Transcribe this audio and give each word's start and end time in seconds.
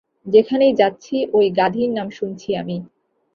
যেখানেই 0.25 0.73
যাচ্ছি, 0.73 1.15
ঐ 1.33 1.39
গাধীর 1.57 1.89
নাম 1.93 2.07
শুনছি 2.09 2.49
আমি! 2.55 2.77